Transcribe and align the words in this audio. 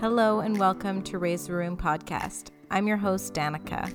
Hello 0.00 0.38
and 0.38 0.56
welcome 0.56 1.02
to 1.02 1.18
Raise 1.18 1.48
the 1.48 1.54
Room 1.54 1.76
podcast. 1.76 2.50
I'm 2.70 2.86
your 2.86 2.96
host, 2.96 3.34
Danica. 3.34 3.92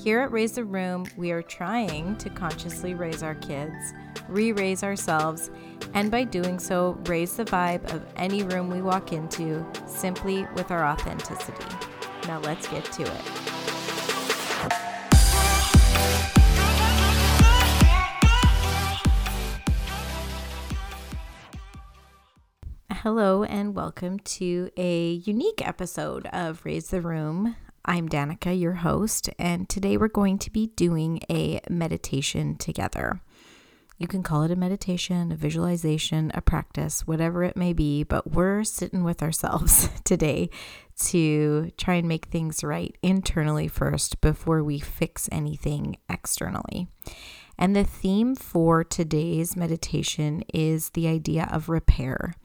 Here 0.00 0.20
at 0.20 0.32
Raise 0.32 0.52
the 0.52 0.64
Room, 0.64 1.04
we 1.18 1.30
are 1.30 1.42
trying 1.42 2.16
to 2.16 2.30
consciously 2.30 2.94
raise 2.94 3.22
our 3.22 3.34
kids, 3.34 3.92
re 4.30 4.52
raise 4.52 4.82
ourselves, 4.82 5.50
and 5.92 6.10
by 6.10 6.24
doing 6.24 6.58
so, 6.58 6.98
raise 7.04 7.36
the 7.36 7.44
vibe 7.44 7.92
of 7.92 8.02
any 8.16 8.44
room 8.44 8.70
we 8.70 8.80
walk 8.80 9.12
into 9.12 9.62
simply 9.86 10.46
with 10.54 10.70
our 10.70 10.86
authenticity. 10.86 11.66
Now 12.26 12.40
let's 12.40 12.66
get 12.66 12.86
to 12.86 13.02
it. 13.02 13.51
Hello, 23.02 23.42
and 23.42 23.74
welcome 23.74 24.20
to 24.20 24.70
a 24.76 25.14
unique 25.14 25.66
episode 25.66 26.28
of 26.32 26.64
Raise 26.64 26.90
the 26.90 27.00
Room. 27.00 27.56
I'm 27.84 28.08
Danica, 28.08 28.56
your 28.56 28.74
host, 28.74 29.28
and 29.40 29.68
today 29.68 29.96
we're 29.96 30.06
going 30.06 30.38
to 30.38 30.52
be 30.52 30.68
doing 30.76 31.20
a 31.28 31.60
meditation 31.68 32.54
together. 32.54 33.20
You 33.98 34.06
can 34.06 34.22
call 34.22 34.44
it 34.44 34.52
a 34.52 34.56
meditation, 34.56 35.32
a 35.32 35.34
visualization, 35.34 36.30
a 36.32 36.40
practice, 36.40 37.04
whatever 37.04 37.42
it 37.42 37.56
may 37.56 37.72
be, 37.72 38.04
but 38.04 38.30
we're 38.30 38.62
sitting 38.62 39.02
with 39.02 39.20
ourselves 39.20 39.88
today 40.04 40.48
to 41.06 41.72
try 41.76 41.94
and 41.94 42.06
make 42.06 42.26
things 42.26 42.62
right 42.62 42.96
internally 43.02 43.66
first 43.66 44.20
before 44.20 44.62
we 44.62 44.78
fix 44.78 45.28
anything 45.32 45.96
externally. 46.08 46.86
And 47.58 47.74
the 47.74 47.82
theme 47.82 48.36
for 48.36 48.84
today's 48.84 49.56
meditation 49.56 50.44
is 50.54 50.90
the 50.90 51.08
idea 51.08 51.48
of 51.50 51.68
repair. 51.68 52.36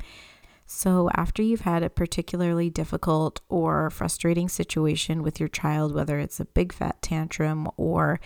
So, 0.69 1.09
after 1.15 1.41
you've 1.41 1.61
had 1.61 1.81
a 1.81 1.89
particularly 1.89 2.69
difficult 2.69 3.39
or 3.47 3.89
frustrating 3.89 4.49
situation 4.49 5.23
with 5.23 5.39
your 5.39 5.47
child, 5.47 5.95
whether 5.95 6.19
it's 6.19 6.41
a 6.41 6.45
big 6.45 6.73
fat 6.73 7.01
tantrum 7.01 7.69
or 7.77 8.19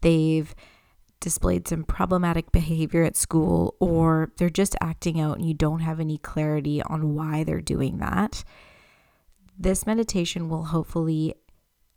they've 0.00 0.54
displayed 1.20 1.66
some 1.66 1.82
problematic 1.82 2.52
behavior 2.52 3.02
at 3.02 3.16
school 3.16 3.74
or 3.80 4.30
they're 4.36 4.48
just 4.48 4.76
acting 4.80 5.20
out 5.20 5.38
and 5.38 5.48
you 5.48 5.54
don't 5.54 5.80
have 5.80 5.98
any 5.98 6.18
clarity 6.18 6.80
on 6.82 7.16
why 7.16 7.42
they're 7.42 7.60
doing 7.60 7.98
that, 7.98 8.44
this 9.58 9.84
meditation 9.84 10.48
will 10.48 10.66
hopefully 10.66 11.34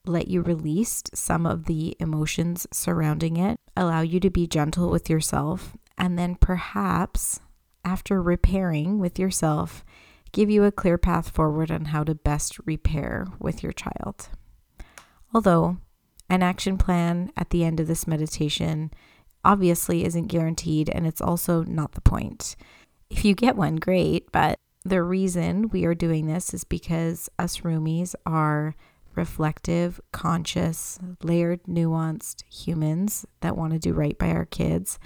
let 0.08 0.28
you 0.28 0.42
release 0.42 1.04
some 1.14 1.46
of 1.46 1.66
the 1.66 1.96
emotions 2.00 2.66
surrounding 2.74 3.38
it, 3.38 3.60
allow 3.78 4.02
you 4.02 4.20
to 4.20 4.32
be 4.32 4.48
gentle 4.48 4.90
with 4.90 5.12
yourself, 5.12 5.78
and 5.96 6.18
then 6.18 6.34
perhaps 6.34 7.40
after 7.84 8.22
repairing 8.22 9.00
with 9.00 9.20
yourself, 9.20 9.84
give 10.32 10.50
you 10.50 10.64
a 10.64 10.72
clear 10.72 10.98
path 10.98 11.30
forward 11.30 11.72
on 11.72 11.86
how 11.86 12.04
to 12.04 12.16
best 12.16 12.60
repair 12.66 13.28
with 13.40 13.64
your 13.64 13.74
child. 13.74 14.30
Although 15.34 15.78
an 16.30 16.44
action 16.44 16.78
plan 16.78 17.32
at 17.36 17.50
the 17.50 17.64
end 17.64 17.80
of 17.80 17.88
this 17.88 18.08
meditation 18.08 18.92
obviously 19.44 20.06
isn't 20.06 20.28
guaranteed, 20.28 20.90
and 20.90 21.06
it's 21.06 21.22
also 21.22 21.64
not 21.64 21.94
the 21.94 22.02
point. 22.02 22.56
If 23.10 23.26
you 23.26 23.34
get 23.34 23.56
one, 23.56 23.78
great, 23.78 24.32
but 24.32 24.58
the 24.86 25.04
reason 25.04 25.70
we 25.70 25.86
are 25.86 25.96
doing 25.96 26.28
this 26.28 26.54
is 26.54 26.64
because 26.64 27.30
us 27.38 27.60
roomies 27.60 28.16
are 28.26 28.76
reflective, 29.16 30.00
conscious, 30.12 31.00
layered, 31.22 31.64
nuanced 31.64 32.44
humans 32.52 33.26
that 33.42 33.58
want 33.58 33.74
to 33.74 33.80
do 33.80 33.94
right 33.94 34.18
by 34.18 34.30
our 34.30 34.46
kids. 34.46 35.00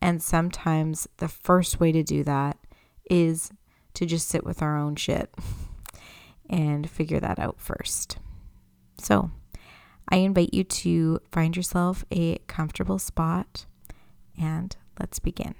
And 0.00 0.22
sometimes 0.22 1.08
the 1.18 1.28
first 1.28 1.80
way 1.80 1.92
to 1.92 2.02
do 2.02 2.24
that 2.24 2.56
is 3.10 3.50
to 3.94 4.06
just 4.06 4.28
sit 4.28 4.44
with 4.44 4.62
our 4.62 4.76
own 4.76 4.96
shit 4.96 5.34
and 6.50 6.88
figure 6.88 7.20
that 7.20 7.38
out 7.38 7.60
first. 7.60 8.18
So, 8.98 9.30
I 10.10 10.16
invite 10.16 10.54
you 10.54 10.64
to 10.64 11.20
find 11.30 11.56
yourself 11.56 12.04
a 12.10 12.38
comfortable 12.46 12.98
spot 12.98 13.66
and 14.40 14.74
let's 14.98 15.18
begin. 15.18 15.54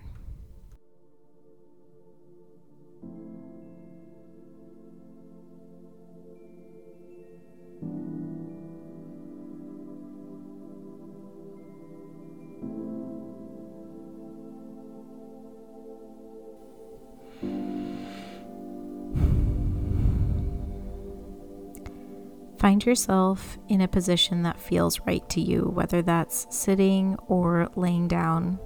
Find 22.68 22.84
yourself 22.84 23.56
in 23.70 23.80
a 23.80 23.88
position 23.88 24.42
that 24.42 24.60
feels 24.60 25.00
right 25.06 25.26
to 25.30 25.40
you, 25.40 25.70
whether 25.72 26.02
that's 26.02 26.46
sitting 26.50 27.16
or 27.26 27.70
laying 27.76 28.08
down. 28.08 28.58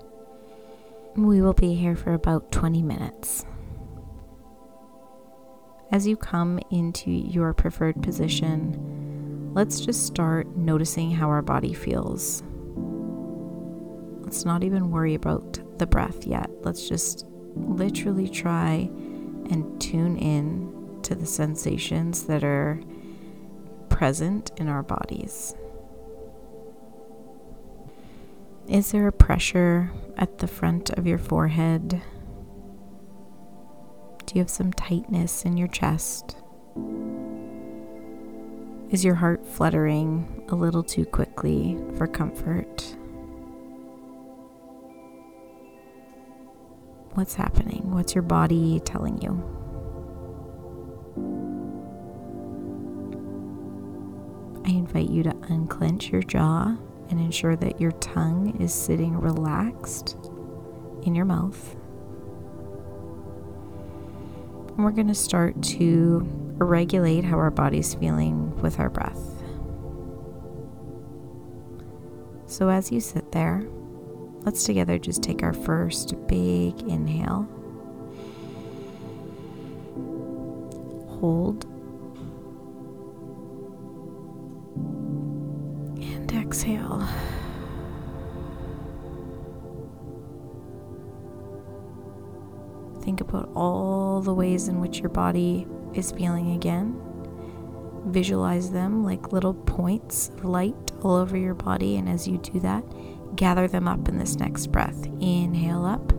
We 1.14 1.40
will 1.40 1.52
be 1.52 1.74
here 1.74 1.94
for 1.94 2.12
about 2.12 2.50
20 2.50 2.82
minutes. 2.82 3.46
As 5.92 6.04
you 6.04 6.16
come 6.16 6.58
into 6.72 7.12
your 7.12 7.54
preferred 7.54 8.02
position, 8.02 9.52
let's 9.54 9.78
just 9.78 10.04
start 10.04 10.48
noticing 10.56 11.12
how 11.12 11.28
our 11.28 11.40
body 11.40 11.72
feels. 11.72 12.42
Let's 14.24 14.44
not 14.44 14.64
even 14.64 14.90
worry 14.90 15.14
about 15.14 15.60
the 15.78 15.86
breath 15.86 16.26
yet. 16.26 16.50
Let's 16.62 16.88
just 16.88 17.24
literally 17.54 18.28
try 18.28 18.90
and 19.48 19.80
tune 19.80 20.16
in 20.16 20.98
to 21.02 21.14
the 21.14 21.24
sensations 21.26 22.24
that 22.24 22.42
are 22.42 22.80
present 23.92 24.50
in 24.56 24.68
our 24.68 24.82
bodies. 24.82 25.54
Is 28.68 28.90
there 28.90 29.06
a 29.06 29.12
pressure 29.12 29.92
at 30.16 30.38
the 30.38 30.46
front 30.48 30.90
of 30.90 31.06
your 31.06 31.18
forehead? 31.18 32.00
Do 34.26 34.34
you 34.34 34.40
have 34.40 34.50
some 34.50 34.72
tightness 34.72 35.44
in 35.44 35.56
your 35.56 35.68
chest? 35.68 36.36
Is 38.90 39.04
your 39.04 39.14
heart 39.14 39.46
fluttering 39.46 40.44
a 40.48 40.54
little 40.54 40.82
too 40.82 41.04
quickly 41.04 41.78
for 41.96 42.06
comfort? 42.06 42.96
What's 47.14 47.34
happening? 47.34 47.90
What's 47.90 48.14
your 48.14 48.22
body 48.22 48.80
telling 48.80 49.20
you? 49.20 49.61
Invite 54.94 55.10
you 55.10 55.22
to 55.22 55.34
unclench 55.48 56.10
your 56.10 56.22
jaw 56.22 56.76
and 57.08 57.18
ensure 57.18 57.56
that 57.56 57.80
your 57.80 57.92
tongue 57.92 58.54
is 58.60 58.74
sitting 58.74 59.18
relaxed 59.18 60.18
in 61.04 61.14
your 61.14 61.24
mouth. 61.24 61.74
And 64.68 64.84
we're 64.84 64.90
going 64.90 65.08
to 65.08 65.14
start 65.14 65.62
to 65.62 66.26
regulate 66.58 67.24
how 67.24 67.38
our 67.38 67.50
body's 67.50 67.94
feeling 67.94 68.54
with 68.60 68.78
our 68.78 68.90
breath. 68.90 69.18
So, 72.46 72.68
as 72.68 72.92
you 72.92 73.00
sit 73.00 73.32
there, 73.32 73.64
let's 74.42 74.64
together 74.64 74.98
just 74.98 75.22
take 75.22 75.42
our 75.42 75.54
first 75.54 76.14
big 76.26 76.78
inhale. 76.82 77.48
Hold 81.18 81.71
Think 93.02 93.20
about 93.20 93.50
all 93.54 94.20
the 94.20 94.32
ways 94.32 94.68
in 94.68 94.80
which 94.80 95.00
your 95.00 95.08
body 95.08 95.66
is 95.92 96.12
feeling 96.12 96.52
again. 96.52 97.00
Visualize 98.06 98.70
them 98.70 99.04
like 99.04 99.32
little 99.32 99.54
points 99.54 100.28
of 100.28 100.44
light 100.44 100.92
all 101.02 101.16
over 101.16 101.36
your 101.36 101.54
body, 101.54 101.96
and 101.96 102.08
as 102.08 102.28
you 102.28 102.38
do 102.38 102.60
that, 102.60 102.84
gather 103.36 103.66
them 103.66 103.88
up 103.88 104.08
in 104.08 104.18
this 104.18 104.36
next 104.36 104.68
breath. 104.68 105.06
Inhale 105.20 105.84
up, 105.84 106.12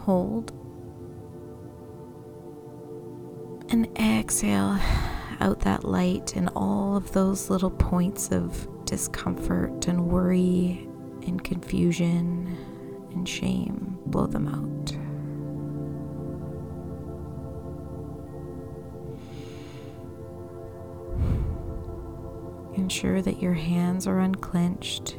hold, 0.00 0.52
and 3.70 3.86
exhale 3.98 4.78
out 5.40 5.60
that 5.60 5.84
light 5.84 6.36
and 6.36 6.48
all 6.54 6.96
of 6.96 7.12
those 7.12 7.50
little 7.50 7.70
points 7.70 8.30
of 8.30 8.68
discomfort 8.84 9.86
and 9.88 10.06
worry 10.06 10.88
and 11.26 11.42
confusion 11.42 12.56
and 13.12 13.28
shame. 13.28 13.98
Blow 14.06 14.26
them 14.26 14.48
out. 14.48 14.96
Ensure 22.76 23.22
that 23.22 23.40
your 23.40 23.54
hands 23.54 24.06
are 24.06 24.20
unclenched, 24.20 25.16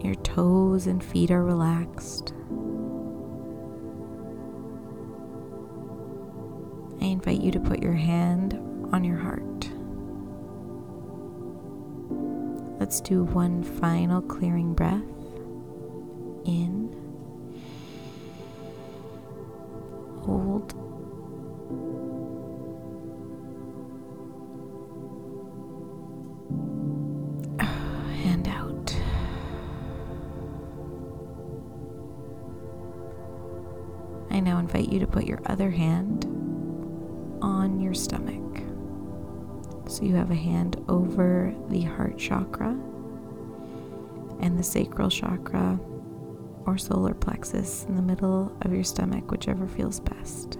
your 0.00 0.14
toes 0.16 0.86
and 0.86 1.02
feet 1.02 1.30
are 1.30 1.42
relaxed. 1.42 2.32
I 7.00 7.06
invite 7.06 7.40
you 7.40 7.50
to 7.52 7.60
put 7.60 7.82
your 7.82 7.94
hand 7.94 8.54
on 8.92 9.04
your 9.04 9.16
heart. 9.16 9.70
Let's 12.78 13.00
do 13.00 13.24
one 13.24 13.62
final 13.64 14.20
clearing 14.20 14.74
breath. 14.74 15.02
In, 16.44 16.94
other 35.56 35.70
hand 35.70 36.26
on 37.40 37.80
your 37.80 37.94
stomach. 37.94 38.62
So 39.88 40.04
you 40.04 40.14
have 40.14 40.30
a 40.30 40.34
hand 40.34 40.76
over 40.86 41.54
the 41.70 41.80
heart 41.80 42.18
chakra 42.18 42.78
and 44.40 44.58
the 44.58 44.62
sacral 44.62 45.08
chakra 45.08 45.80
or 46.66 46.76
solar 46.76 47.14
plexus 47.14 47.86
in 47.88 47.96
the 47.96 48.02
middle 48.02 48.54
of 48.60 48.74
your 48.74 48.84
stomach, 48.84 49.30
whichever 49.30 49.66
feels 49.66 49.98
best. 49.98 50.58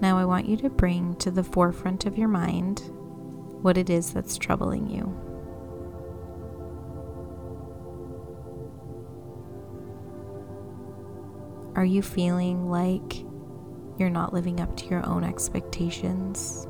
Now, 0.00 0.16
I 0.16 0.24
want 0.24 0.48
you 0.48 0.56
to 0.56 0.70
bring 0.70 1.14
to 1.16 1.30
the 1.30 1.44
forefront 1.44 2.06
of 2.06 2.16
your 2.16 2.28
mind 2.28 2.90
what 3.64 3.78
it 3.78 3.88
is 3.88 4.12
that's 4.12 4.36
troubling 4.36 4.90
you. 4.90 5.04
Are 11.74 11.84
you 11.84 12.02
feeling 12.02 12.68
like 12.68 13.24
you're 13.98 14.10
not 14.10 14.34
living 14.34 14.60
up 14.60 14.76
to 14.76 14.86
your 14.86 15.04
own 15.06 15.24
expectations? 15.24 16.66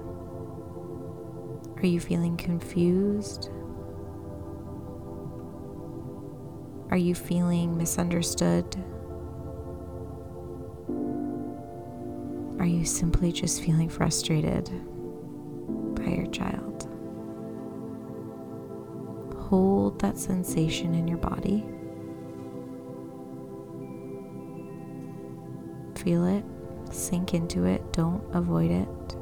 Are 1.79 1.87
you 1.87 1.99
feeling 1.99 2.37
confused? 2.37 3.51
Are 6.93 6.97
you 6.97 7.17
feeling 7.17 7.77
misunderstood? 7.77 8.77
Are 12.61 12.67
you 12.67 12.85
simply 12.85 13.33
just 13.33 13.65
feeling 13.65 13.89
frustrated 13.89 14.71
by 15.97 16.05
your 16.05 16.29
child? 16.29 16.74
Hold 19.55 20.01
that 20.01 20.19
sensation 20.19 20.97
in 20.97 21.07
your 21.07 21.19
body. 21.19 21.65
Feel 25.95 26.27
it, 26.27 26.45
sink 26.91 27.35
into 27.35 27.63
it, 27.65 27.93
don't 27.93 28.21
avoid 28.35 28.73
it. 28.73 29.15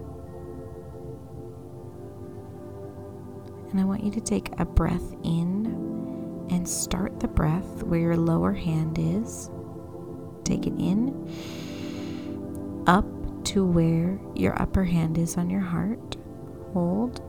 And 3.70 3.79
I 3.79 3.84
want 3.84 4.05
you 4.05 4.11
to 4.12 4.23
take 4.23 4.58
a 4.58 4.64
breath 4.64 5.14
in 5.23 6.46
and 6.49 6.67
start 6.67 7.20
the 7.20 7.29
breath 7.29 7.82
where 7.82 8.00
your 8.00 8.17
lower 8.17 8.55
hand 8.55 8.99
is. 8.99 9.50
Take 10.44 10.67
it 10.67 10.73
in, 10.79 11.12
up 12.87 13.05
to 13.49 13.67
where 13.67 14.19
your 14.34 14.58
upper 14.62 14.84
hand 14.84 15.19
is 15.19 15.37
on 15.37 15.50
your 15.50 15.61
heart. 15.61 16.17
Hold, 16.73 17.20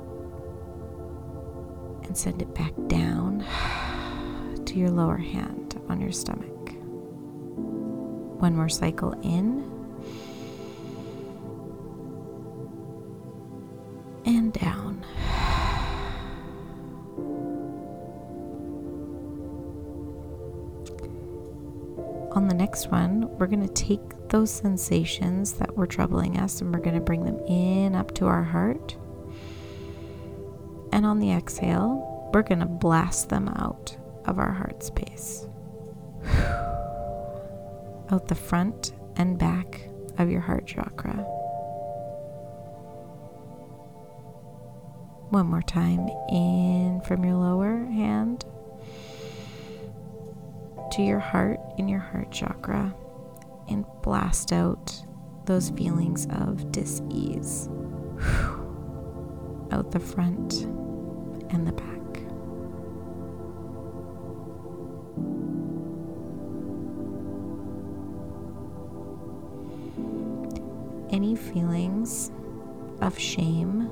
and 2.14 2.18
send 2.20 2.44
it 2.44 2.54
back 2.54 2.74
down 2.86 3.40
to 4.66 4.78
your 4.78 4.92
lower 4.92 5.18
hand 5.18 5.82
on 5.90 6.00
your 6.00 6.12
stomach. 6.12 6.70
One 8.40 8.56
more 8.56 8.70
cycle 8.70 9.14
in. 9.24 9.68
And 14.26 14.54
down. 14.54 15.04
On 22.36 22.48
the 22.48 22.54
next 22.54 22.92
one, 22.92 23.28
we're 23.40 23.48
going 23.48 23.68
to 23.68 23.74
take 23.74 24.30
those 24.30 24.52
sensations 24.52 25.54
that 25.54 25.76
were 25.76 25.88
troubling 25.88 26.38
us 26.38 26.62
and 26.62 26.72
we're 26.72 26.80
going 26.80 26.94
to 26.94 27.02
bring 27.02 27.26
them 27.26 27.40
in 27.48 27.96
up 27.96 28.14
to 28.14 28.28
our 28.28 28.44
heart. 28.44 28.98
And 30.94 31.08
on 31.08 31.18
the 31.18 31.32
exhale, 31.32 32.30
we're 32.32 32.44
going 32.44 32.60
to 32.60 32.68
blast 32.68 33.30
them 33.30 33.48
out 33.48 33.98
of 34.26 34.38
our 34.38 34.52
heart 34.52 34.84
space. 34.84 35.48
Out 38.12 38.28
the 38.28 38.36
front 38.36 38.94
and 39.16 39.40
back 39.40 39.90
of 40.20 40.30
your 40.30 40.42
heart 40.42 40.68
chakra. 40.68 41.16
One 45.32 45.48
more 45.48 45.64
time, 45.64 46.08
in 46.30 47.02
from 47.08 47.26
your 47.26 47.38
lower 47.38 47.86
hand 47.86 48.46
to 50.92 51.02
your 51.02 51.18
heart 51.18 51.60
in 51.80 51.88
your 51.88 52.02
heart 52.02 52.32
chakra 52.32 52.94
and 53.68 53.84
blast 54.04 54.54
out 54.54 55.04
those 55.46 55.72
feelings 55.72 56.28
of 56.28 56.72
dis-ease 56.72 57.68
out 59.74 59.92
the 59.92 60.00
front 60.00 60.62
and 61.52 61.68
the 61.68 61.72
back. 61.72 61.90
any 71.14 71.36
feelings 71.36 72.32
of 73.00 73.18
shame 73.18 73.90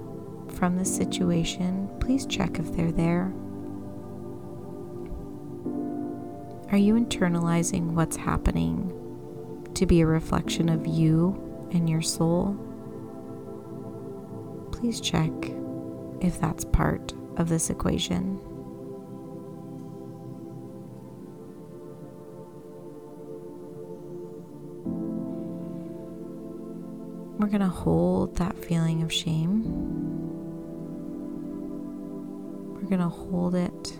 from 0.49 0.75
the 0.75 0.83
situation, 0.83 1.87
please 1.99 2.25
check 2.25 2.57
if 2.57 2.75
they're 2.75 2.91
there. 2.91 3.31
Are 6.71 6.77
you 6.77 6.95
internalizing 6.95 7.91
what's 7.91 8.15
happening 8.15 8.91
to 9.75 9.85
be 9.85 10.01
a 10.01 10.05
reflection 10.07 10.67
of 10.67 10.87
you 10.87 11.69
and 11.71 11.87
your 11.87 12.01
soul? 12.01 12.57
Please 14.71 14.99
check 14.99 15.31
if 16.21 16.39
that's 16.39 16.63
part 16.65 17.13
of 17.37 17.49
this 17.49 17.69
equation. 17.69 18.39
We're 27.37 27.47
going 27.47 27.61
to 27.61 27.67
hold 27.67 28.35
that 28.37 28.55
feeling 28.63 29.01
of 29.01 29.11
shame. 29.11 29.63
We're 32.75 32.87
going 32.87 32.99
to 33.01 33.09
hold 33.09 33.55
it 33.55 33.97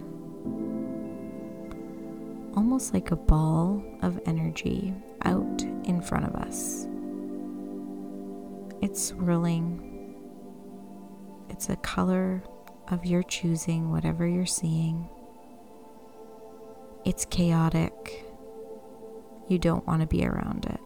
almost 2.56 2.94
like 2.94 3.10
a 3.12 3.16
ball 3.16 3.84
of 4.04 4.20
energy 4.25 4.94
out 5.24 5.63
in 5.86 6.01
front 6.01 6.25
of 6.25 6.36
us. 6.36 6.88
It's 8.82 9.04
swirling. 9.08 9.90
It's 11.62 11.70
a 11.70 11.75
color 11.75 12.41
of 12.88 13.06
your 13.06 13.22
choosing, 13.22 13.91
whatever 13.91 14.25
you're 14.25 14.48
seeing. 14.48 15.08
It's 17.06 17.24
chaotic. 17.25 18.25
You 19.48 19.60
don't 19.60 19.86
want 19.86 20.01
to 20.01 20.08
be 20.08 20.25
around 20.25 20.65
it. 20.65 20.80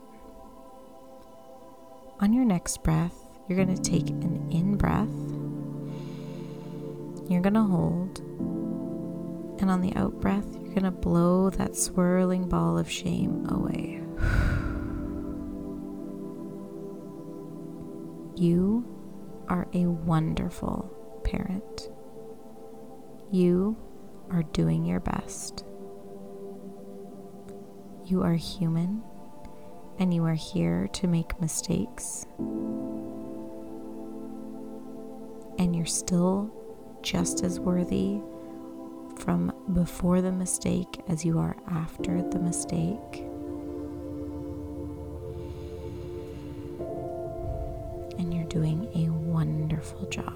On 2.19 2.33
your 2.33 2.43
next 2.43 2.83
breath, 2.83 3.15
you're 3.47 3.55
going 3.55 3.73
to 3.73 3.81
take 3.81 4.09
an 4.09 4.49
in 4.51 4.75
breath. 4.75 5.07
You're 7.31 7.39
going 7.39 7.53
to 7.53 7.61
hold. 7.61 8.19
And 9.61 9.71
on 9.71 9.79
the 9.79 9.95
out 9.95 10.19
breath, 10.19 10.55
you're 10.55 10.73
going 10.73 10.83
to 10.83 10.91
blow 10.91 11.51
that 11.51 11.77
swirling 11.77 12.49
ball 12.49 12.77
of 12.77 12.91
shame 12.91 13.47
away. 13.47 14.01
You 18.37 18.94
are 19.47 19.67
a 19.73 19.85
wonderful 19.85 20.91
parent. 21.23 21.89
You 23.31 23.77
are 24.31 24.43
doing 24.43 24.85
your 24.85 24.99
best. 24.99 25.65
You 28.05 28.23
are 28.23 28.35
human 28.35 29.03
and 29.97 30.13
you 30.13 30.25
are 30.25 30.33
here 30.33 30.87
to 30.93 31.07
make 31.07 31.39
mistakes. 31.41 32.25
And 35.57 35.75
you're 35.75 35.85
still 35.85 36.53
just 37.01 37.43
as 37.43 37.59
worthy 37.59 38.19
from 39.17 39.53
before 39.73 40.21
the 40.21 40.31
mistake 40.31 41.01
as 41.07 41.23
you 41.23 41.39
are 41.39 41.55
after 41.69 42.21
the 42.21 42.39
mistake. 42.39 43.25
wonderful 49.85 50.09
job. 50.09 50.33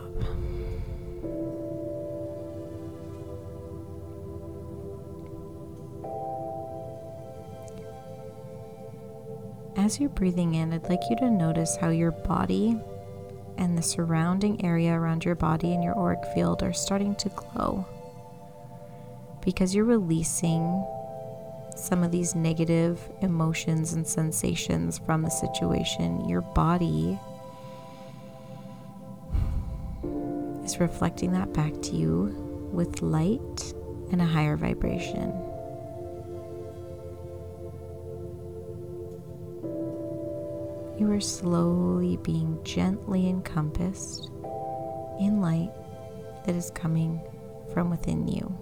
As 9.77 9.99
you're 9.99 10.09
breathing 10.09 10.55
in, 10.55 10.73
I'd 10.73 10.89
like 10.89 10.99
you 11.09 11.15
to 11.17 11.31
notice 11.31 11.77
how 11.77 11.89
your 11.89 12.11
body 12.11 12.77
and 13.57 13.77
the 13.77 13.81
surrounding 13.81 14.63
area 14.63 14.93
around 14.93 15.25
your 15.25 15.35
body 15.35 15.73
and 15.73 15.83
your 15.83 15.97
auric 15.97 16.23
field 16.33 16.63
are 16.63 16.73
starting 16.73 17.15
to 17.15 17.29
glow 17.29 17.85
because 19.43 19.73
you're 19.73 19.85
releasing 19.85 20.85
some 21.75 22.03
of 22.03 22.11
these 22.11 22.35
negative 22.35 22.99
emotions 23.21 23.93
and 23.93 24.05
sensations 24.05 24.99
from 24.99 25.21
the 25.21 25.29
situation. 25.29 26.27
Your 26.27 26.41
body 26.41 27.17
reflecting 30.79 31.31
that 31.33 31.53
back 31.53 31.73
to 31.81 31.95
you 31.95 32.69
with 32.71 33.01
light 33.01 33.73
and 34.11 34.21
a 34.21 34.25
higher 34.25 34.55
vibration. 34.55 35.31
You 40.97 41.11
are 41.11 41.21
slowly 41.21 42.17
being 42.17 42.59
gently 42.63 43.29
encompassed 43.29 44.29
in 45.19 45.41
light 45.41 45.71
that 46.45 46.55
is 46.55 46.71
coming 46.71 47.21
from 47.73 47.89
within 47.89 48.27
you. 48.27 48.53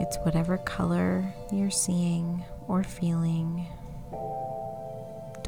It's 0.00 0.16
whatever 0.18 0.58
color 0.58 1.24
you're 1.52 1.70
seeing 1.70 2.44
or 2.66 2.82
feeling. 2.82 3.66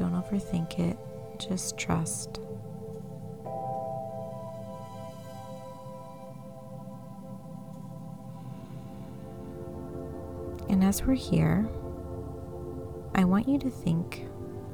Don't 0.01 0.13
overthink 0.13 0.79
it, 0.79 0.97
just 1.37 1.77
trust. 1.77 2.39
And 10.67 10.83
as 10.83 11.03
we're 11.03 11.13
here, 11.13 11.69
I 13.13 13.25
want 13.25 13.47
you 13.47 13.59
to 13.59 13.69
think 13.69 14.25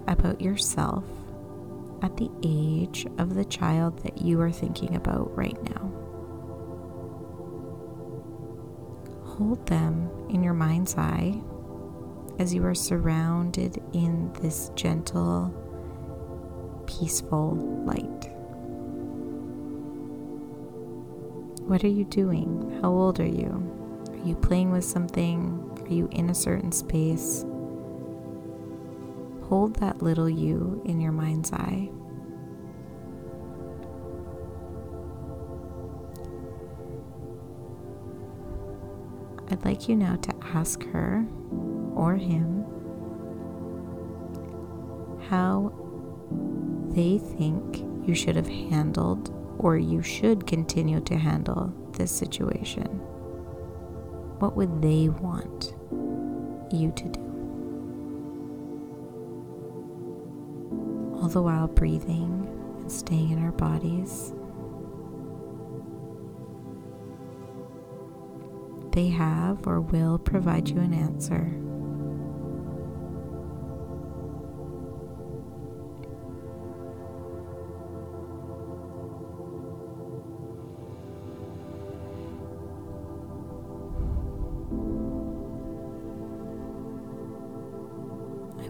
about 0.07 0.39
yourself 0.39 1.03
at 2.01 2.15
the 2.15 2.31
age 2.41 3.05
of 3.17 3.35
the 3.35 3.43
child 3.43 4.01
that 4.03 4.21
you 4.21 4.39
are 4.39 4.49
thinking 4.49 4.95
about 4.95 5.35
right 5.37 5.61
now. 5.61 5.91
Hold 9.25 9.67
them 9.67 10.09
in 10.29 10.41
your 10.41 10.53
mind's 10.53 10.95
eye 10.97 11.41
as 12.39 12.53
you 12.53 12.63
are 12.65 12.75
surrounded 12.75 13.81
in 13.93 14.31
this 14.41 14.71
gentle, 14.75 15.53
peaceful 16.85 17.55
light. 17.85 18.31
What 21.67 21.83
are 21.83 21.89
you 21.89 22.05
doing? 22.05 22.79
How 22.81 22.89
old 22.89 23.19
are 23.19 23.25
you? 23.25 24.05
Are 24.11 24.27
you 24.27 24.35
playing 24.35 24.71
with 24.71 24.85
something? 24.85 25.63
Are 25.85 25.93
you 25.93 26.07
in 26.11 26.29
a 26.29 26.35
certain 26.35 26.71
space? 26.71 27.43
Hold 29.47 29.75
that 29.77 30.01
little 30.01 30.29
you 30.29 30.81
in 30.85 31.01
your 31.01 31.11
mind's 31.11 31.51
eye. 31.53 31.89
I'd 39.49 39.63
like 39.63 39.87
you 39.87 39.95
now 39.95 40.17
to 40.17 40.35
ask 40.53 40.83
her 40.87 41.25
or 41.97 42.15
him 42.15 42.63
how 45.29 45.73
they 46.89 47.17
think 47.17 47.83
you 48.07 48.13
should 48.15 48.35
have 48.35 48.47
handled 48.47 49.33
or 49.57 49.77
you 49.77 50.01
should 50.01 50.45
continue 50.47 51.01
to 51.01 51.15
handle 51.17 51.73
this 51.93 52.11
situation. 52.11 52.85
What 54.39 54.55
would 54.55 54.81
they 54.81 55.09
want 55.09 55.73
you 56.71 56.91
to 56.91 57.03
do? 57.09 57.21
All 61.19 61.27
the 61.27 61.41
while 61.41 61.67
breathing 61.67 62.47
and 62.79 62.91
staying 62.91 63.31
in 63.31 63.43
our 63.43 63.51
bodies. 63.51 64.33
They 68.91 69.09
have 69.09 69.67
or 69.67 69.81
will 69.81 70.19
provide 70.19 70.69
you 70.69 70.77
an 70.77 70.93
answer. 70.93 71.51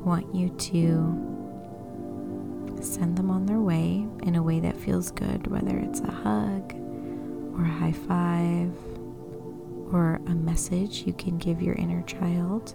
Want 0.07 0.33
you 0.33 0.49
to 0.49 1.25
send 2.81 3.17
them 3.17 3.29
on 3.29 3.45
their 3.45 3.59
way 3.59 4.07
in 4.23 4.35
a 4.35 4.41
way 4.41 4.59
that 4.61 4.77
feels 4.77 5.11
good, 5.11 5.45
whether 5.47 5.77
it's 5.77 5.99
a 5.99 6.09
hug 6.09 6.73
or 7.53 7.63
a 7.63 7.67
high 7.67 7.91
five 7.91 8.71
or 9.91 10.21
a 10.27 10.33
message 10.33 11.03
you 11.05 11.11
can 11.13 11.37
give 11.37 11.61
your 11.61 11.75
inner 11.75 12.01
child. 12.03 12.73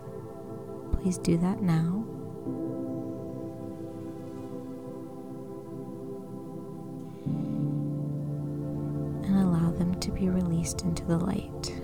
Please 0.92 1.16
do 1.16 1.38
that 1.38 1.62
now. 1.62 2.04
And 9.24 9.36
allow 9.36 9.70
them 9.70 9.98
to 10.00 10.10
be 10.10 10.28
released 10.28 10.82
into 10.82 11.04
the 11.06 11.16
light. 11.16 11.81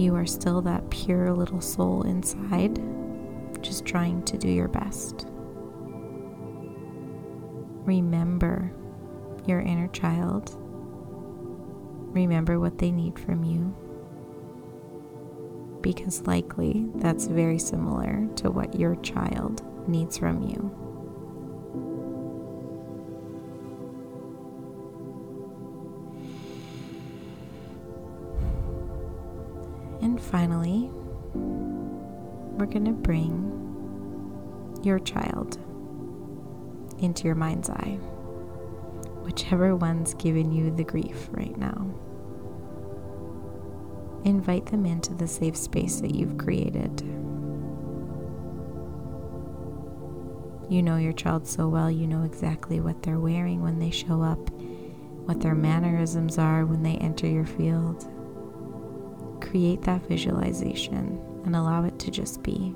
You 0.00 0.14
are 0.14 0.24
still 0.24 0.62
that 0.62 0.88
pure 0.88 1.30
little 1.30 1.60
soul 1.60 2.04
inside, 2.04 2.80
just 3.60 3.84
trying 3.84 4.22
to 4.22 4.38
do 4.38 4.48
your 4.48 4.66
best. 4.66 5.26
Remember 7.84 8.72
your 9.44 9.60
inner 9.60 9.88
child. 9.88 10.56
Remember 12.14 12.58
what 12.58 12.78
they 12.78 12.90
need 12.90 13.18
from 13.18 13.44
you. 13.44 13.76
Because 15.82 16.26
likely 16.26 16.86
that's 16.94 17.26
very 17.26 17.58
similar 17.58 18.26
to 18.36 18.50
what 18.50 18.80
your 18.80 18.96
child 19.02 19.62
needs 19.86 20.16
from 20.16 20.42
you. 20.42 20.89
Finally, 30.30 30.88
we're 31.34 32.66
going 32.66 32.84
to 32.84 32.92
bring 32.92 33.48
your 34.82 35.00
child 35.00 35.58
into 37.00 37.24
your 37.24 37.34
mind's 37.34 37.68
eye, 37.68 37.98
whichever 39.22 39.74
one's 39.74 40.14
giving 40.14 40.52
you 40.52 40.70
the 40.70 40.84
grief 40.84 41.28
right 41.32 41.56
now. 41.56 41.92
Invite 44.24 44.66
them 44.66 44.86
into 44.86 45.14
the 45.14 45.26
safe 45.26 45.56
space 45.56 46.00
that 46.00 46.14
you've 46.14 46.38
created. 46.38 47.00
You 50.68 50.82
know 50.82 50.98
your 50.98 51.14
child 51.14 51.48
so 51.48 51.68
well, 51.68 51.90
you 51.90 52.06
know 52.06 52.22
exactly 52.22 52.80
what 52.80 53.02
they're 53.02 53.18
wearing 53.18 53.62
when 53.62 53.80
they 53.80 53.90
show 53.90 54.22
up, 54.22 54.50
what 55.26 55.40
their 55.40 55.56
mannerisms 55.56 56.38
are 56.38 56.64
when 56.64 56.84
they 56.84 56.94
enter 56.96 57.26
your 57.26 57.46
field 57.46 58.08
create 59.50 59.82
that 59.82 60.06
visualization 60.06 61.20
and 61.44 61.56
allow 61.56 61.84
it 61.84 61.98
to 61.98 62.10
just 62.10 62.42
be. 62.42 62.74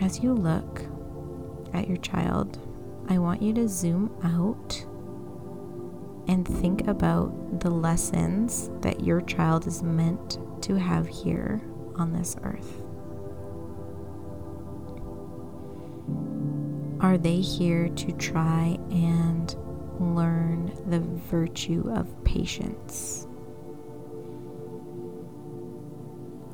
As 0.00 0.20
you 0.20 0.32
look 0.32 0.82
at 1.74 1.86
your 1.86 1.98
child, 1.98 2.58
I 3.08 3.18
want 3.18 3.42
you 3.42 3.52
to 3.54 3.68
zoom 3.68 4.10
out 4.22 4.84
and 6.26 6.48
think 6.48 6.86
about 6.88 7.60
the 7.60 7.70
lessons 7.70 8.70
that 8.80 9.04
your 9.04 9.20
child 9.20 9.66
is 9.66 9.82
meant 9.82 10.38
to 10.62 10.76
have 10.76 11.06
here 11.06 11.60
on 11.96 12.12
this 12.12 12.36
earth. 12.42 12.80
Are 17.00 17.18
they 17.18 17.40
here 17.40 17.90
to 17.90 18.12
try 18.12 18.78
and 18.90 19.54
learn 20.00 20.76
the 20.86 21.00
virtue 21.00 21.90
of 21.94 22.24
patience? 22.24 23.26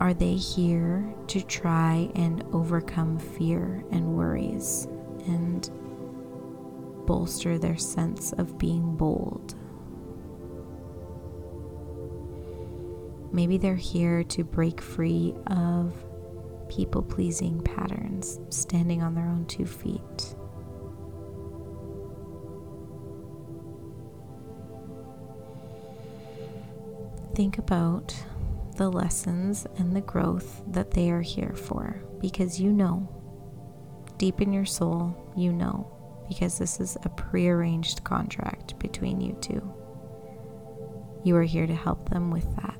Are 0.00 0.14
they 0.14 0.34
here 0.34 1.14
to 1.26 1.42
try 1.42 2.10
and 2.14 2.42
overcome 2.52 3.18
fear 3.18 3.84
and 3.90 4.16
worries 4.16 4.88
and 5.26 5.68
bolster 7.06 7.58
their 7.58 7.76
sense 7.76 8.32
of 8.32 8.56
being 8.58 8.96
bold? 8.96 9.54
Maybe 13.32 13.58
they're 13.58 13.74
here 13.74 14.24
to 14.24 14.42
break 14.42 14.80
free 14.80 15.34
of 15.46 15.94
people 16.68 17.02
pleasing 17.02 17.60
patterns, 17.60 18.40
standing 18.48 19.02
on 19.02 19.14
their 19.14 19.26
own 19.26 19.44
two 19.46 19.66
feet. 19.66 20.34
Think 27.40 27.56
about 27.56 28.14
the 28.76 28.90
lessons 28.90 29.66
and 29.78 29.96
the 29.96 30.02
growth 30.02 30.62
that 30.66 30.90
they 30.90 31.10
are 31.10 31.22
here 31.22 31.54
for 31.54 32.02
because 32.20 32.60
you 32.60 32.70
know, 32.70 33.08
deep 34.18 34.42
in 34.42 34.52
your 34.52 34.66
soul, 34.66 35.16
you 35.34 35.50
know, 35.50 35.90
because 36.28 36.58
this 36.58 36.80
is 36.80 36.98
a 37.02 37.08
prearranged 37.08 38.04
contract 38.04 38.78
between 38.78 39.22
you 39.22 39.38
two. 39.40 39.72
You 41.24 41.34
are 41.36 41.42
here 41.42 41.66
to 41.66 41.74
help 41.74 42.10
them 42.10 42.30
with 42.30 42.44
that. 42.56 42.76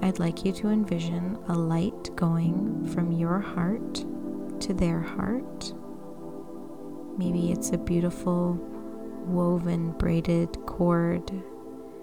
I'd 0.00 0.20
like 0.20 0.44
you 0.44 0.52
to 0.52 0.68
envision 0.68 1.36
a 1.48 1.54
light 1.54 1.99
going 2.20 2.86
from 2.88 3.12
your 3.12 3.40
heart 3.40 3.94
to 4.60 4.74
their 4.74 5.00
heart. 5.00 5.72
Maybe 7.16 7.50
it's 7.50 7.70
a 7.70 7.78
beautiful 7.78 8.52
woven 9.26 9.92
braided 9.92 10.54
cord. 10.66 11.32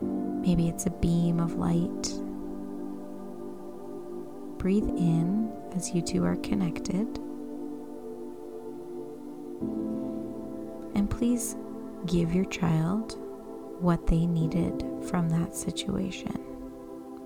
Maybe 0.01 0.69
it's 0.69 0.87
a 0.87 0.89
beam 0.89 1.39
of 1.39 1.53
light. 1.55 2.13
Breathe 4.57 4.89
in 4.89 5.53
as 5.75 5.93
you 5.93 6.01
two 6.01 6.25
are 6.25 6.37
connected. 6.37 7.19
And 10.95 11.07
please 11.09 11.55
give 12.07 12.33
your 12.33 12.45
child 12.45 13.17
what 13.79 14.07
they 14.07 14.25
needed 14.25 14.83
from 15.07 15.29
that 15.29 15.55
situation 15.55 16.43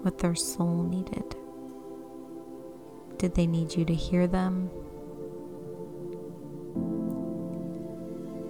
what 0.02 0.18
their 0.18 0.34
soul 0.36 0.84
needed. 0.84 1.36
Did 3.22 3.36
they 3.36 3.46
need 3.46 3.76
you 3.76 3.86
to 3.86 3.94
hear 3.94 4.26
them? 4.26 4.72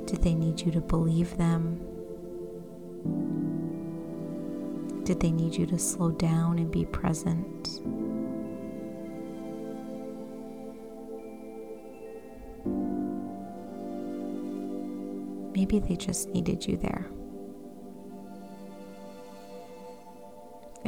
Did 0.05 0.23
they 0.23 0.33
need 0.33 0.61
you 0.61 0.71
to 0.71 0.79
believe 0.79 1.35
them? 1.35 1.81
Did 5.03 5.19
they 5.19 5.31
need 5.31 5.55
you 5.55 5.65
to 5.65 5.77
slow 5.77 6.11
down 6.11 6.57
and 6.57 6.71
be 6.71 6.85
present? 6.85 7.81
Maybe 15.53 15.79
they 15.79 15.97
just 15.97 16.29
needed 16.29 16.65
you 16.65 16.77
there. 16.77 17.07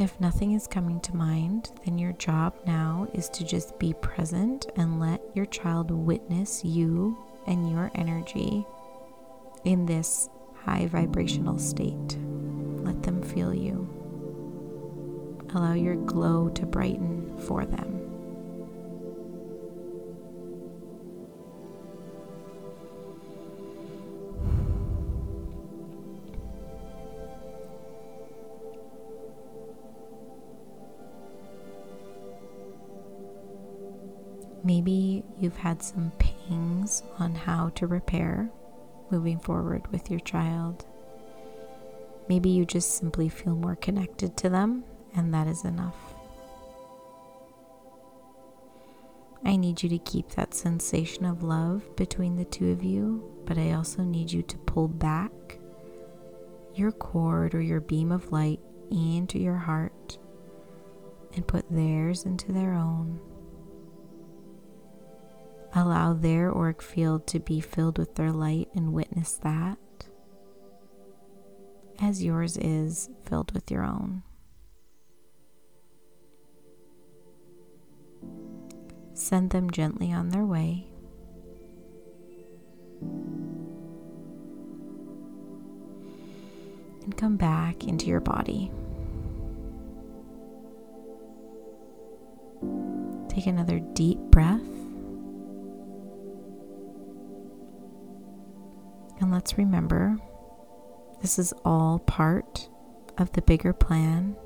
If 0.04 0.20
nothing 0.20 0.52
is 0.52 0.66
coming 0.66 1.00
to 1.00 1.16
mind, 1.16 1.72
then 1.86 1.96
your 1.96 2.12
job 2.12 2.52
now 2.66 3.08
is 3.14 3.30
to 3.30 3.42
just 3.42 3.78
be 3.78 3.94
present 3.94 4.66
and 4.76 5.00
let 5.00 5.22
your 5.32 5.46
child 5.46 5.90
witness 5.90 6.62
you 6.62 7.16
and 7.46 7.70
your 7.70 7.90
energy 7.94 8.66
in 9.64 9.86
this 9.86 10.28
high 10.62 10.88
vibrational 10.88 11.58
state. 11.58 12.18
Let 12.82 13.02
them 13.02 13.22
feel 13.22 13.54
you. 13.54 13.88
Allow 15.54 15.72
your 15.72 15.96
glow 15.96 16.50
to 16.50 16.66
brighten 16.66 17.38
for 17.38 17.64
them. 17.64 18.03
Maybe 34.64 35.22
you've 35.38 35.58
had 35.58 35.82
some 35.82 36.10
pings 36.18 37.02
on 37.18 37.34
how 37.34 37.68
to 37.70 37.86
repair 37.86 38.50
moving 39.10 39.38
forward 39.38 39.86
with 39.92 40.10
your 40.10 40.20
child. 40.20 40.86
Maybe 42.28 42.48
you 42.48 42.64
just 42.64 42.96
simply 42.96 43.28
feel 43.28 43.54
more 43.54 43.76
connected 43.76 44.38
to 44.38 44.48
them, 44.48 44.84
and 45.14 45.34
that 45.34 45.46
is 45.46 45.64
enough. 45.64 46.14
I 49.44 49.56
need 49.56 49.82
you 49.82 49.90
to 49.90 49.98
keep 49.98 50.30
that 50.30 50.54
sensation 50.54 51.26
of 51.26 51.42
love 51.42 51.94
between 51.96 52.36
the 52.36 52.46
two 52.46 52.70
of 52.70 52.82
you, 52.82 53.30
but 53.44 53.58
I 53.58 53.72
also 53.72 54.02
need 54.02 54.32
you 54.32 54.42
to 54.42 54.56
pull 54.58 54.88
back 54.88 55.30
your 56.74 56.90
cord 56.92 57.54
or 57.54 57.60
your 57.60 57.80
beam 57.80 58.10
of 58.10 58.32
light 58.32 58.60
into 58.90 59.38
your 59.38 59.58
heart 59.58 60.16
and 61.34 61.46
put 61.46 61.70
theirs 61.70 62.24
into 62.24 62.52
their 62.52 62.72
own. 62.72 63.20
Allow 65.76 66.12
their 66.12 66.54
auric 66.54 66.80
field 66.80 67.26
to 67.28 67.40
be 67.40 67.60
filled 67.60 67.98
with 67.98 68.14
their 68.14 68.30
light 68.30 68.68
and 68.74 68.92
witness 68.92 69.32
that 69.42 69.78
as 72.00 72.22
yours 72.22 72.56
is 72.56 73.08
filled 73.24 73.52
with 73.52 73.70
your 73.70 73.84
own. 73.84 74.22
Send 79.14 79.50
them 79.50 79.70
gently 79.70 80.12
on 80.12 80.28
their 80.30 80.44
way. 80.44 80.86
And 87.02 87.16
come 87.16 87.36
back 87.36 87.84
into 87.84 88.06
your 88.06 88.20
body. 88.20 88.70
Take 93.28 93.46
another 93.46 93.80
deep 93.94 94.18
breath. 94.30 94.73
And 99.20 99.30
let's 99.30 99.56
remember 99.56 100.18
this 101.22 101.38
is 101.38 101.54
all 101.64 102.00
part 102.00 102.68
of 103.16 103.32
the 103.32 103.42
bigger 103.42 103.72
plan 103.72 104.36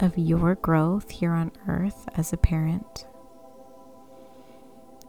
of 0.00 0.16
your 0.18 0.54
growth 0.54 1.10
here 1.10 1.32
on 1.32 1.52
earth 1.66 2.08
as 2.16 2.32
a 2.32 2.36
parent. 2.36 3.06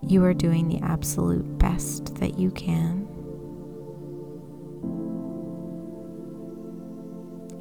You 0.01 0.23
are 0.23 0.33
doing 0.33 0.67
the 0.67 0.79
absolute 0.79 1.57
best 1.57 2.15
that 2.15 2.37
you 2.37 2.51
can. 2.51 3.07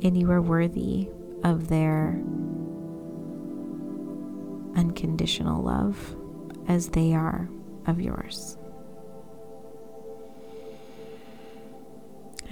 And 0.02 0.18
you 0.18 0.30
are 0.30 0.42
worthy 0.42 1.08
of 1.42 1.68
their 1.68 2.22
unconditional 4.76 5.62
love 5.62 6.14
as 6.68 6.88
they 6.88 7.14
are 7.14 7.48
of 7.86 8.00
yours. 8.00 8.58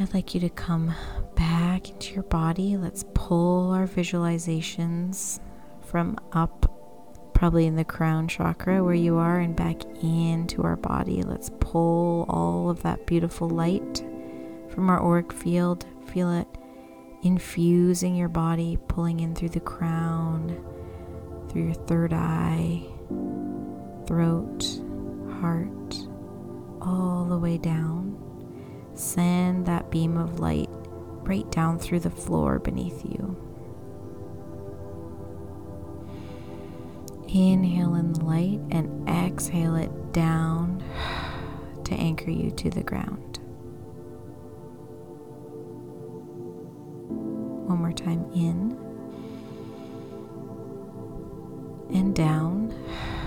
I'd 0.01 0.15
like 0.15 0.35
you 0.35 0.41
to 0.41 0.49
come 0.49 0.95
back 1.35 1.91
into 1.91 2.15
your 2.15 2.23
body. 2.23 2.79
Let's 2.79 3.05
pull 3.13 3.73
our 3.73 3.87
visualizations 3.87 5.39
from 5.83 6.19
up, 6.33 7.35
probably 7.35 7.67
in 7.67 7.77
the 7.77 7.85
crown 7.85 8.27
chakra 8.27 8.83
where 8.83 8.95
you 8.95 9.19
are, 9.19 9.39
and 9.39 9.55
back 9.55 9.85
into 10.03 10.63
our 10.63 10.77
body. 10.77 11.23
Let's 11.23 11.51
pull 11.61 12.25
all 12.31 12.71
of 12.71 12.83
that 12.83 13.07
beautiful 13.07 13.51
light 13.51 14.03
from 14.71 14.89
our 14.89 15.01
auric 15.03 15.31
field. 15.31 15.85
Feel 16.07 16.33
it 16.33 16.49
infusing 17.23 18.17
your 18.17 18.31
body, 18.31 18.79
pulling 18.89 19.21
in 19.21 19.35
through 19.35 19.51
the 19.51 19.61
crown, 19.61 20.59
through 21.51 21.65
your 21.65 21.75
third 21.75 22.15
eye, 22.15 22.83
throat, 24.07 24.81
heart, 25.41 25.97
all 26.81 27.27
the 27.29 27.39
way 27.39 27.59
down 27.59 28.32
Send 28.95 29.67
that 29.67 29.91
beam 29.91 30.17
of 30.17 30.39
light 30.39 30.69
right 31.23 31.51
down 31.51 31.79
through 31.79 32.01
the 32.01 32.11
floor 32.11 32.59
beneath 32.59 33.05
you. 33.05 33.37
Inhale 37.29 37.95
in 37.95 38.13
the 38.13 38.25
light 38.25 38.61
and 38.71 39.09
exhale 39.09 39.77
it 39.77 40.13
down 40.13 40.83
to 41.85 41.95
anchor 41.95 42.31
you 42.31 42.51
to 42.51 42.69
the 42.69 42.83
ground. 42.83 43.39
One 47.69 47.79
more 47.79 47.93
time 47.93 48.31
in 48.35 48.77
and 51.95 52.15
down. 52.15 52.75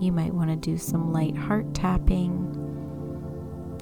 You 0.00 0.12
might 0.12 0.32
want 0.32 0.48
to 0.48 0.56
do 0.56 0.78
some 0.78 1.12
light 1.12 1.36
heart 1.36 1.74
tapping 1.74 2.69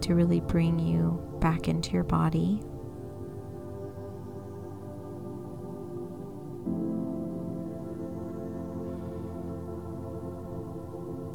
to 0.09 0.15
really 0.15 0.41
bring 0.41 0.79
you 0.79 1.23
back 1.39 1.69
into 1.69 1.93
your 1.93 2.03
body. 2.03 2.63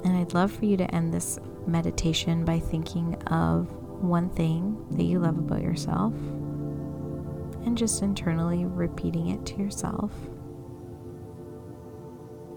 And 0.03 0.17
I'd 0.17 0.33
love 0.33 0.51
for 0.51 0.65
you 0.65 0.75
to 0.77 0.95
end 0.95 1.13
this 1.13 1.37
meditation 1.67 2.43
by 2.45 2.59
thinking 2.59 3.13
of 3.27 3.71
one 4.01 4.31
thing 4.31 4.83
that 4.89 5.03
you 5.03 5.19
love 5.19 5.37
about 5.37 5.61
yourself 5.61 6.15
and 7.65 7.77
just 7.77 8.01
internally 8.01 8.65
repeating 8.65 9.27
it 9.27 9.45
to 9.45 9.57
yourself. 9.57 10.11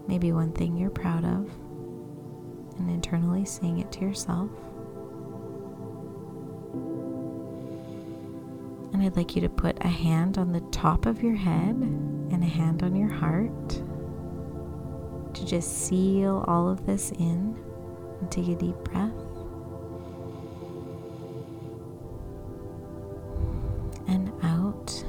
Maybe 0.08 0.32
one 0.32 0.52
thing 0.52 0.78
you're 0.78 0.88
proud 0.88 1.26
of 1.26 1.50
and 2.78 2.88
internally 2.88 3.44
saying 3.44 3.80
it 3.80 3.92
to 3.92 4.00
yourself. 4.00 4.50
And 8.96 9.04
I'd 9.04 9.14
like 9.14 9.36
you 9.36 9.42
to 9.42 9.50
put 9.50 9.76
a 9.84 9.88
hand 9.88 10.38
on 10.38 10.52
the 10.52 10.62
top 10.72 11.04
of 11.04 11.22
your 11.22 11.34
head 11.34 11.76
and 11.76 12.42
a 12.42 12.46
hand 12.46 12.82
on 12.82 12.96
your 12.96 13.10
heart 13.10 13.68
to 15.34 15.44
just 15.44 15.86
seal 15.86 16.42
all 16.48 16.70
of 16.70 16.86
this 16.86 17.10
in 17.10 17.62
and 18.18 18.32
take 18.32 18.48
a 18.48 18.54
deep 18.54 18.74
breath. 18.84 19.12
And 24.08 24.32
out. 24.42 25.04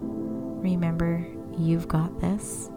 Remember, 0.00 1.26
you've 1.58 1.86
got 1.86 2.22
this. 2.22 2.70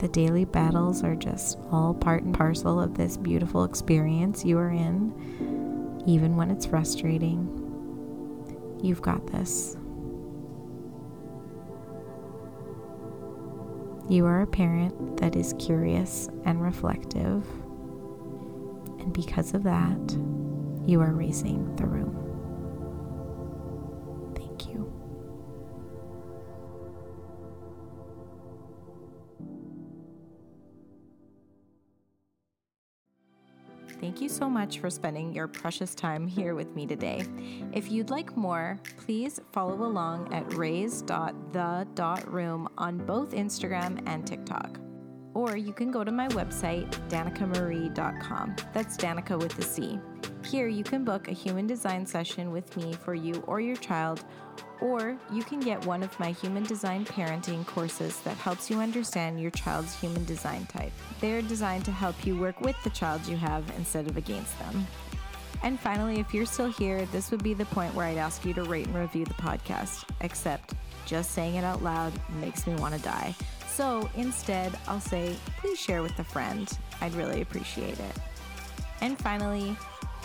The 0.00 0.08
daily 0.08 0.44
battles 0.44 1.04
are 1.04 1.14
just 1.14 1.56
all 1.70 1.94
part 1.94 2.24
and 2.24 2.34
parcel 2.34 2.80
of 2.80 2.96
this 2.96 3.16
beautiful 3.16 3.62
experience 3.62 4.44
you 4.44 4.58
are 4.58 4.70
in, 4.70 6.02
even 6.04 6.34
when 6.34 6.50
it's 6.50 6.66
frustrating. 6.66 7.61
You've 8.82 9.02
got 9.02 9.26
this. 9.28 9.76
You 14.08 14.26
are 14.26 14.42
a 14.42 14.46
parent 14.46 15.16
that 15.18 15.36
is 15.36 15.54
curious 15.58 16.28
and 16.44 16.60
reflective, 16.60 17.46
and 18.98 19.12
because 19.12 19.54
of 19.54 19.62
that, 19.62 20.18
you 20.84 21.00
are 21.00 21.12
raising 21.12 21.74
the 21.76 21.86
room. 21.86 22.18
Thank 34.12 34.20
you 34.20 34.28
so 34.28 34.50
much 34.50 34.78
for 34.78 34.90
spending 34.90 35.32
your 35.32 35.48
precious 35.48 35.94
time 35.94 36.26
here 36.26 36.54
with 36.54 36.76
me 36.76 36.86
today. 36.86 37.24
If 37.72 37.90
you'd 37.90 38.10
like 38.10 38.36
more, 38.36 38.78
please 38.98 39.40
follow 39.52 39.86
along 39.86 40.34
at 40.34 40.52
raise.the.room 40.52 41.08
on 42.76 42.98
both 42.98 43.30
Instagram 43.30 44.06
and 44.06 44.26
TikTok. 44.26 44.78
Or 45.32 45.56
you 45.56 45.72
can 45.72 45.90
go 45.90 46.04
to 46.04 46.12
my 46.12 46.28
website, 46.28 46.90
danicamarie.com. 47.08 48.56
That's 48.74 48.98
Danica 48.98 49.40
with 49.40 49.58
a 49.58 49.62
C. 49.62 49.98
Here 50.44 50.68
you 50.68 50.84
can 50.84 51.04
book 51.04 51.28
a 51.28 51.32
human 51.32 51.66
design 51.66 52.04
session 52.04 52.50
with 52.50 52.76
me 52.76 52.92
for 52.92 53.14
you 53.14 53.42
or 53.46 53.60
your 53.60 53.76
child 53.76 54.24
or 54.80 55.16
you 55.32 55.44
can 55.44 55.60
get 55.60 55.86
one 55.86 56.02
of 56.02 56.18
my 56.18 56.32
human 56.32 56.64
design 56.64 57.04
parenting 57.04 57.64
courses 57.64 58.18
that 58.20 58.36
helps 58.36 58.68
you 58.68 58.80
understand 58.80 59.40
your 59.40 59.52
child's 59.52 59.94
human 59.94 60.24
design 60.24 60.66
type. 60.66 60.92
They're 61.20 61.40
designed 61.40 61.84
to 61.84 61.92
help 61.92 62.26
you 62.26 62.36
work 62.36 62.60
with 62.60 62.76
the 62.82 62.90
child 62.90 63.24
you 63.26 63.36
have 63.36 63.64
instead 63.78 64.08
of 64.08 64.16
against 64.16 64.58
them. 64.58 64.86
And 65.62 65.78
finally, 65.78 66.18
if 66.18 66.34
you're 66.34 66.46
still 66.46 66.70
here, 66.70 67.06
this 67.06 67.30
would 67.30 67.44
be 67.44 67.54
the 67.54 67.64
point 67.66 67.94
where 67.94 68.06
I'd 68.06 68.18
ask 68.18 68.44
you 68.44 68.52
to 68.54 68.64
rate 68.64 68.86
and 68.86 68.96
review 68.96 69.24
the 69.24 69.34
podcast, 69.34 70.04
except 70.20 70.74
just 71.06 71.30
saying 71.30 71.54
it 71.54 71.64
out 71.64 71.82
loud 71.82 72.12
makes 72.40 72.66
me 72.66 72.74
want 72.74 72.94
to 72.94 73.00
die. 73.00 73.34
So 73.68 74.10
instead, 74.16 74.76
I'll 74.88 75.00
say, 75.00 75.36
please 75.58 75.78
share 75.78 76.02
with 76.02 76.18
a 76.18 76.24
friend. 76.24 76.68
I'd 77.00 77.14
really 77.14 77.42
appreciate 77.42 78.00
it. 78.00 78.16
And 79.00 79.16
finally, 79.16 79.76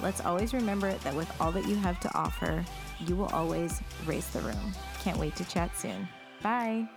let's 0.02 0.22
always 0.22 0.54
remember 0.54 0.94
that 0.94 1.16
with 1.16 1.30
all 1.42 1.52
that 1.52 1.68
you 1.68 1.76
have 1.76 2.00
to 2.02 2.18
offer, 2.18 2.64
you 3.06 3.16
will 3.16 3.28
always 3.28 3.82
raise 4.06 4.28
the 4.30 4.42
room. 4.42 4.74
Can't 5.02 5.18
wait 5.18 5.36
to 5.36 5.46
chat 5.46 5.76
soon. 5.78 6.08
Bye. 6.42 6.88